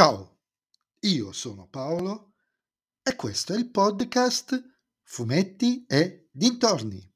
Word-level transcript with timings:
Ciao, 0.00 0.38
io 1.00 1.30
sono 1.30 1.68
Paolo 1.70 2.32
e 3.02 3.14
questo 3.16 3.52
è 3.52 3.58
il 3.58 3.68
podcast 3.68 4.58
Fumetti 5.02 5.84
e 5.86 6.30
Dintorni. 6.32 7.06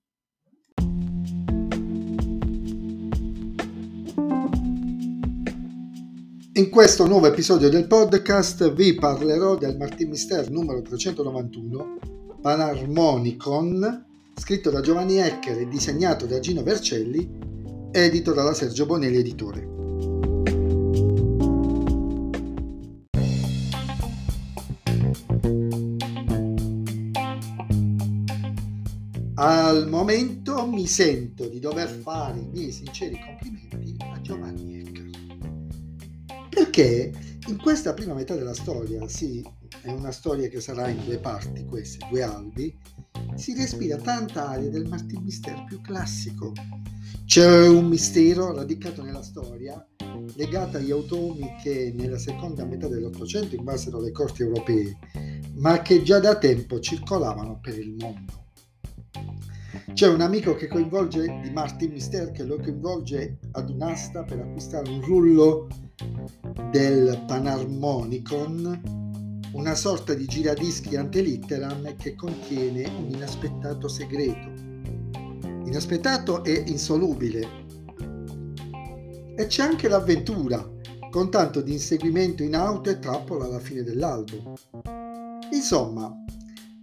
In 6.53 6.69
questo 6.69 7.07
nuovo 7.07 7.27
episodio 7.27 7.71
del 7.71 7.87
podcast 7.87 8.71
vi 8.75 8.95
parlerò 8.97 9.57
del 9.57 9.79
Martin 9.79 10.11
Mister 10.11 10.51
numero 10.51 10.83
391 10.83 12.37
Panarmonicon, 12.43 14.05
scritto 14.35 14.69
da 14.69 14.83
Giovanni 14.83 15.21
Ecker 15.21 15.59
e 15.59 15.69
disegnato 15.69 16.27
da 16.27 16.39
Gino 16.39 16.63
Vercelli, 16.63 17.91
edito 17.93 18.35
dalla 18.35 18.53
Sergio 18.53 18.85
Bonelli 18.85 19.17
Editore. 19.17 19.74
Al 29.37 29.89
momento 29.89 30.65
mi 30.65 30.87
sento 30.87 31.49
di 31.49 31.59
dover 31.59 31.89
fare 31.89 32.39
i 32.39 32.47
miei 32.47 32.71
sinceri 32.71 33.19
complimenti 33.19 33.97
a 33.99 34.21
Giovanni 34.21 34.79
Ecker. 34.79 35.11
Perché 36.49 37.13
in 37.49 37.59
questa 37.59 37.95
prima 37.95 38.15
metà 38.15 38.37
della 38.37 38.55
storia, 38.55 39.09
sì, 39.09 39.45
è 39.83 39.91
una 39.91 40.13
storia 40.13 40.47
che 40.47 40.61
sarà 40.61 40.89
in 40.89 41.05
due 41.05 41.19
parti, 41.19 41.65
queste, 41.65 42.07
due 42.09 42.23
albi, 42.23 42.79
si 43.35 43.55
respira 43.55 43.97
tanta 43.97 44.51
aria 44.51 44.71
del 44.71 44.87
Martin 44.87 45.25
Mister 45.25 45.65
più 45.65 45.81
classico. 45.81 46.53
C'è 47.25 47.67
un 47.67 47.87
mistero 47.87 48.55
radicato 48.55 49.03
nella 49.03 49.23
storia, 49.25 49.85
legato 50.37 50.77
agli 50.77 50.93
automi 50.93 51.57
che 51.61 51.93
nella 51.93 52.19
seconda 52.19 52.65
metà 52.65 52.87
dell'Ottocento 52.87 53.57
invasero 53.57 54.01
le 54.01 54.13
corti 54.13 54.43
europee, 54.43 54.97
ma 55.57 55.83
che 55.83 56.05
già 56.05 56.21
da 56.21 56.39
tempo 56.39 56.79
circolavano 56.79 57.59
per 57.61 57.77
il 57.77 57.97
mondo. 57.99 58.43
C'è 59.95 60.09
un 60.09 60.23
amico 60.23 60.57
che 60.57 60.67
coinvolge 60.67 61.39
di 61.41 61.51
Martin 61.51 61.93
Mister 61.93 62.33
che 62.33 62.43
lo 62.43 62.59
coinvolge 62.59 63.39
ad 63.53 63.71
un'asta 63.71 64.25
per 64.25 64.41
acquistare 64.41 64.91
un 64.91 65.01
rullo 65.01 65.69
del 66.73 67.23
Panarmonicon, 67.29 68.81
una 69.53 69.75
sorta 69.77 70.15
di 70.15 70.27
giradischi 70.27 70.97
antelitteram 70.97 71.95
che 71.95 72.17
contiene 72.17 72.89
un 72.89 73.09
inaspettato 73.09 73.87
segreto. 73.87 74.51
Inaspettato 75.65 76.43
e 76.43 76.65
insolubile. 76.67 77.49
E 79.37 79.47
c'è 79.47 79.63
anche 79.63 79.87
l'avventura, 79.87 80.69
con 81.09 81.31
tanto 81.31 81.61
di 81.61 81.71
inseguimento 81.71 82.43
in 82.43 82.57
auto 82.57 82.91
e 82.91 82.99
trappola 82.99 83.45
alla 83.45 83.61
fine 83.61 83.85
dell'albo. 83.85 84.57
Insomma, 85.53 86.13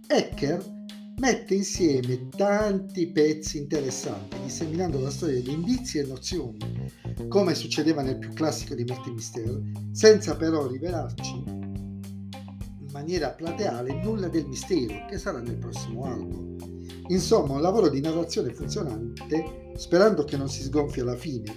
Ecker 0.06 0.80
mette 1.22 1.54
insieme 1.54 2.28
tanti 2.30 3.06
pezzi 3.06 3.56
interessanti, 3.56 4.36
disseminando 4.42 4.98
la 4.98 5.08
storia 5.08 5.40
di 5.40 5.52
indizi 5.52 5.98
e 5.98 6.02
nozioni, 6.02 6.90
come 7.28 7.54
succedeva 7.54 8.02
nel 8.02 8.18
più 8.18 8.32
classico 8.32 8.74
di 8.74 8.82
Martin 8.82 9.12
Mistero, 9.12 9.62
senza 9.92 10.34
però 10.34 10.66
rivelarci 10.66 11.44
in 11.46 12.88
maniera 12.90 13.30
plateale 13.30 14.02
nulla 14.02 14.26
del 14.26 14.48
mistero 14.48 15.06
che 15.08 15.16
sarà 15.16 15.38
nel 15.38 15.58
prossimo 15.58 16.06
album. 16.06 16.56
Insomma, 17.06 17.54
un 17.54 17.62
lavoro 17.62 17.88
di 17.88 18.00
narrazione 18.00 18.52
funzionante, 18.52 19.70
sperando 19.76 20.24
che 20.24 20.36
non 20.36 20.48
si 20.48 20.62
sgonfi 20.62 20.98
alla 20.98 21.16
fine. 21.16 21.56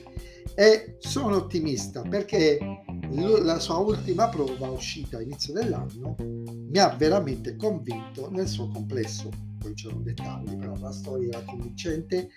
E 0.53 0.97
sono 0.99 1.37
ottimista 1.37 2.03
perché 2.03 2.83
la 3.11 3.59
sua 3.59 3.77
ultima 3.77 4.29
prova 4.29 4.69
uscita 4.69 5.17
a 5.17 5.21
inizio 5.21 5.53
dell'anno 5.53 6.15
mi 6.17 6.77
ha 6.77 6.95
veramente 6.95 7.55
convinto 7.55 8.29
nel 8.29 8.47
suo 8.47 8.67
complesso. 8.69 9.29
Poi 9.59 9.73
c'erano 9.73 10.01
dettagli, 10.01 10.55
però 10.57 10.75
la 10.77 10.91
storia 10.91 11.29
era 11.29 11.45
convincente 11.45 12.29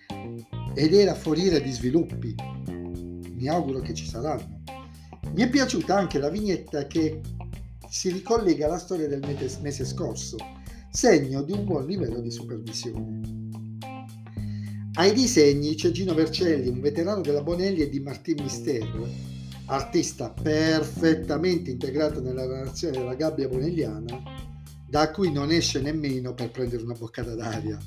ed 0.74 0.94
era 0.94 1.14
foriera 1.14 1.58
di 1.58 1.70
sviluppi. 1.70 2.34
Mi 3.34 3.48
auguro 3.48 3.80
che 3.80 3.94
ci 3.94 4.06
saranno. 4.06 4.62
Mi 5.34 5.42
è 5.42 5.48
piaciuta 5.50 5.96
anche 5.96 6.18
la 6.18 6.30
vignetta 6.30 6.86
che 6.86 7.20
si 7.88 8.10
ricollega 8.10 8.66
alla 8.66 8.78
storia 8.78 9.08
del 9.08 9.22
mese 9.60 9.84
scorso, 9.84 10.36
segno 10.90 11.42
di 11.42 11.52
un 11.52 11.64
buon 11.64 11.86
livello 11.86 12.20
di 12.20 12.30
supervisione. 12.30 13.20
Ai 14.94 15.12
disegni 15.12 15.74
c'è 15.74 15.90
Gino 15.90 16.12
Vercelli, 16.14 16.68
un 16.68 16.80
veterano 16.80 17.20
della 17.20 17.42
Bonelli 17.42 17.80
e 17.82 17.88
di 17.88 18.00
Martin 18.00 18.42
Mister, 18.42 18.88
artista 19.68 20.30
perfettamente 20.30 21.70
integrato 21.70 22.20
nella 22.20 22.46
narrazione 22.46 22.98
della 22.98 23.14
gabbia 23.14 23.48
bonelliana, 23.48 24.22
da 24.88 25.10
cui 25.10 25.30
non 25.30 25.50
esce 25.50 25.80
nemmeno 25.80 26.32
per 26.32 26.50
prendere 26.50 26.82
una 26.82 26.94
boccata 26.94 27.34
d'aria. 27.34 27.78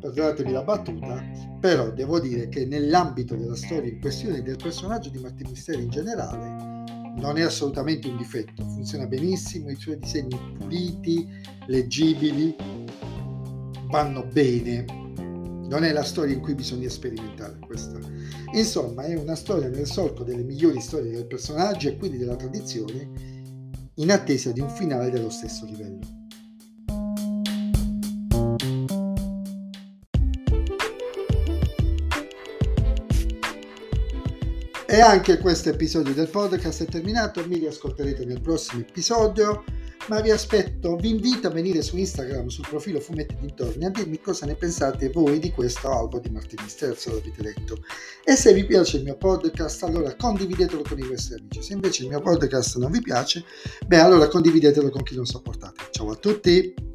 Perdonatemi 0.00 0.52
la 0.52 0.62
battuta, 0.62 1.22
però 1.60 1.90
devo 1.90 2.20
dire 2.20 2.48
che 2.48 2.64
nell'ambito 2.66 3.36
della 3.36 3.56
storia 3.56 3.90
in 3.90 4.00
questione 4.00 4.42
del 4.42 4.56
personaggio 4.56 5.10
di 5.10 5.18
Martin 5.18 5.48
Misteri 5.50 5.82
in 5.82 5.90
generale, 5.90 6.82
non 7.16 7.36
è 7.36 7.42
assolutamente 7.42 8.08
un 8.08 8.16
difetto, 8.16 8.64
funziona 8.64 9.06
benissimo, 9.06 9.70
i 9.70 9.76
suoi 9.76 9.98
disegni 9.98 10.38
puliti, 10.58 11.28
leggibili, 11.66 12.56
vanno 13.88 14.24
bene. 14.32 15.03
Non 15.68 15.82
è 15.84 15.92
la 15.92 16.04
storia 16.04 16.34
in 16.34 16.40
cui 16.40 16.54
bisogna 16.54 16.88
sperimentare 16.88 17.58
questa 17.58 17.98
Insomma, 18.52 19.02
è 19.02 19.16
una 19.16 19.34
storia 19.34 19.68
nel 19.68 19.86
solco 19.86 20.22
delle 20.22 20.42
migliori 20.42 20.80
storie 20.80 21.10
del 21.10 21.26
personaggio 21.26 21.88
e 21.88 21.96
quindi 21.96 22.18
della 22.18 22.36
tradizione, 22.36 23.10
in 23.94 24.10
attesa 24.12 24.52
di 24.52 24.60
un 24.60 24.68
finale 24.68 25.10
dello 25.10 25.30
stesso 25.30 25.64
livello. 25.64 26.22
E 34.86 35.00
anche 35.00 35.38
questo 35.38 35.70
episodio 35.70 36.14
del 36.14 36.28
podcast 36.28 36.84
è 36.84 36.86
terminato, 36.86 37.44
mi 37.48 37.58
riascolterete 37.58 38.24
nel 38.24 38.40
prossimo 38.40 38.82
episodio 38.82 39.64
ma 40.08 40.20
vi 40.20 40.30
aspetto, 40.30 40.96
vi 40.96 41.10
invito 41.10 41.46
a 41.46 41.50
venire 41.50 41.80
su 41.82 41.96
Instagram 41.96 42.48
sul 42.48 42.66
profilo 42.68 43.00
Fumetti 43.00 43.36
Dintorni 43.40 43.86
a 43.86 43.90
dirmi 43.90 44.20
cosa 44.20 44.44
ne 44.44 44.54
pensate 44.54 45.08
voi 45.08 45.38
di 45.38 45.50
questo 45.50 45.90
album 45.90 46.20
di 46.20 46.30
Martini 46.30 46.68
Sterzo, 46.68 47.10
l'avete 47.10 47.42
letto. 47.42 47.78
E 48.22 48.36
se 48.36 48.52
vi 48.52 48.64
piace 48.66 48.98
il 48.98 49.04
mio 49.04 49.16
podcast, 49.16 49.82
allora 49.84 50.14
condividetelo 50.14 50.82
con 50.86 50.98
i 50.98 51.06
vostri 51.06 51.38
amici. 51.38 51.62
Se 51.62 51.72
invece 51.72 52.02
il 52.02 52.10
mio 52.10 52.20
podcast 52.20 52.76
non 52.76 52.90
vi 52.90 53.00
piace, 53.00 53.44
beh, 53.86 54.00
allora 54.00 54.28
condividetelo 54.28 54.90
con 54.90 55.02
chi 55.02 55.14
non 55.14 55.24
sopportate. 55.24 55.84
Ciao 55.90 56.10
a 56.10 56.16
tutti! 56.16 56.93